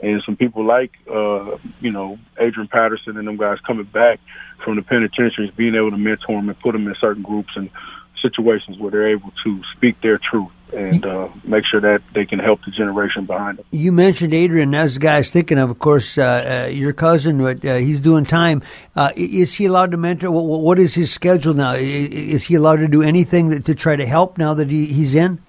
and 0.00 0.22
some 0.24 0.36
people 0.36 0.64
like 0.64 0.92
uh, 1.12 1.56
you 1.80 1.90
know 1.90 2.18
Adrian 2.38 2.68
Patterson 2.68 3.16
and 3.16 3.26
them 3.26 3.36
guys 3.36 3.58
coming 3.66 3.86
back 3.86 4.20
from 4.64 4.76
the 4.76 4.82
penitentiaries, 4.82 5.50
being 5.56 5.74
able 5.74 5.90
to 5.90 5.96
mentor 5.96 6.36
them 6.36 6.48
and 6.48 6.60
put 6.60 6.72
them 6.72 6.86
in 6.86 6.94
certain 7.00 7.22
groups 7.22 7.50
and 7.56 7.68
situations 8.22 8.78
where 8.78 8.92
they're 8.92 9.08
able 9.08 9.32
to 9.42 9.60
speak 9.74 10.00
their 10.02 10.18
truth 10.18 10.52
and 10.72 11.04
uh, 11.06 11.28
make 11.44 11.64
sure 11.64 11.80
that 11.80 12.02
they 12.14 12.24
can 12.24 12.38
help 12.38 12.60
the 12.64 12.70
generation 12.70 13.24
behind 13.24 13.58
them. 13.58 13.66
You 13.70 13.92
mentioned 13.92 14.34
Adrian. 14.34 14.74
As 14.74 14.94
the 14.94 15.00
guy's 15.00 15.30
thinking 15.30 15.58
of, 15.58 15.70
of 15.70 15.78
course, 15.78 16.18
uh, 16.18 16.64
uh, 16.66 16.68
your 16.68 16.92
cousin, 16.92 17.42
but 17.42 17.64
uh, 17.64 17.76
he's 17.76 18.00
doing 18.00 18.24
time. 18.24 18.62
Uh, 18.94 19.12
is 19.16 19.54
he 19.54 19.66
allowed 19.66 19.92
to 19.92 19.96
mentor? 19.96 20.30
What, 20.30 20.60
what 20.60 20.78
is 20.78 20.94
his 20.94 21.12
schedule 21.12 21.54
now? 21.54 21.74
Is 21.74 22.44
he 22.44 22.54
allowed 22.54 22.76
to 22.76 22.88
do 22.88 23.02
anything 23.02 23.48
that, 23.48 23.64
to 23.66 23.74
try 23.74 23.96
to 23.96 24.06
help 24.06 24.38
now 24.38 24.54
that 24.54 24.70
he, 24.70 24.86
he's 24.86 25.14
in? 25.14 25.40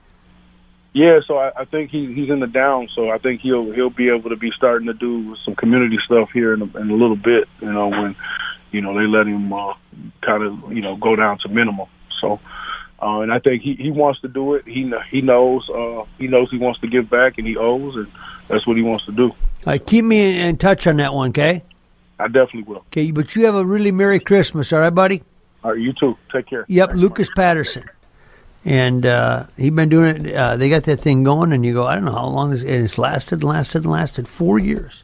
Yeah, 0.93 1.19
so 1.27 1.38
I, 1.38 1.51
I 1.55 1.65
think 1.65 1.91
he, 1.91 2.12
he's 2.13 2.29
in 2.29 2.39
the 2.39 2.47
down. 2.47 2.89
So 2.95 3.12
I 3.12 3.19
think 3.19 3.41
he'll 3.41 3.71
he'll 3.71 3.91
be 3.91 4.09
able 4.09 4.29
to 4.31 4.36
be 4.36 4.51
starting 4.55 4.88
to 4.88 4.93
do 4.93 5.36
some 5.45 5.55
community 5.55 5.97
stuff 6.03 6.29
here 6.33 6.53
in 6.53 6.62
a, 6.62 6.77
in 6.77 6.89
a 6.89 6.95
little 6.95 7.15
bit. 7.15 7.47
You 7.62 7.71
know 7.71 7.89
when 7.89 8.15
you 8.71 8.81
know 8.81 8.97
they 8.97 9.05
let 9.05 9.27
him 9.27 9.53
uh, 9.53 9.74
kind 10.21 10.43
of 10.43 10.74
you 10.74 10.81
know 10.81 10.95
go 10.95 11.15
down 11.15 11.38
to 11.39 11.50
minimum. 11.50 11.88
So 12.19 12.39
uh, 13.01 13.20
and 13.20 13.32
I 13.32 13.39
think 13.39 13.62
he, 13.62 13.75
he 13.75 13.92
wants 13.92 14.22
to 14.22 14.27
do 14.27 14.56
it. 14.56 14.68
He 14.68 14.92
he 15.12 15.22
knows 15.22 15.70
uh, 15.70 16.06
he 16.18 16.27
knows 16.27 16.50
he 16.50 16.58
wants 16.58 16.80
to 16.82 16.88
give 16.88 17.10
back, 17.10 17.38
and 17.38 17.48
he 17.48 17.56
owes, 17.58 17.96
and 17.96 18.08
that's 18.48 18.66
what 18.66 18.77
he 18.77 18.84
wants 18.84 19.06
to 19.06 19.12
do. 19.12 19.25
All 19.25 19.36
right, 19.66 19.86
keep 19.86 20.06
me 20.06 20.39
in 20.39 20.58
touch 20.58 20.88
on 20.88 20.98
that 20.98 21.13
one, 21.13 21.30
okay? 21.30 21.63
I 22.20 22.27
definitely 22.27 22.63
will. 22.63 22.77
Okay, 22.88 23.12
but 23.12 23.36
you 23.36 23.46
have 23.46 23.56
a 23.56 23.66
really 23.66 23.92
Merry 23.92 24.20
Christmas, 24.20 24.72
all 24.74 24.80
right, 24.80 24.89
buddy? 24.89 25.24
All 25.63 25.72
right, 25.72 25.80
you 25.80 25.94
too. 25.94 26.18
Take 26.32 26.48
care. 26.48 26.66
Yep, 26.68 26.89
Thanks 26.89 27.01
Lucas. 27.01 27.30
Patterson. 27.36 27.84
And 28.66 29.06
uh, 29.06 29.46
he 29.56 29.70
been 29.70 29.89
doing 29.89 30.25
it. 30.25 30.36
Uh, 30.36 30.58
they 30.58 30.70
got 30.70 30.84
that 30.86 31.00
thing 31.00 31.24
going, 31.24 31.54
and 31.54 31.66
you 31.66 31.74
go, 31.74 31.86
I 31.86 31.96
don't 31.96 32.06
know 32.06 32.12
how 32.12 32.27
long 32.27 32.51
this, 32.51 32.62
it's 32.63 32.98
lasted, 32.98 33.44
lasted, 33.44 33.86
lasted 33.86 34.27
four 34.27 34.60
years. 34.60 35.04